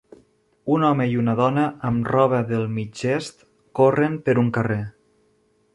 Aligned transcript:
Un 0.75 0.85
home 0.87 1.05
i 1.11 1.19
una 1.23 1.35
dona, 1.39 1.65
amb 1.91 2.09
roba 2.15 2.41
del 2.53 2.67
mig-est, 2.79 3.47
corren 3.81 4.19
per 4.29 4.41
un 4.45 4.51
carrer. 4.59 4.85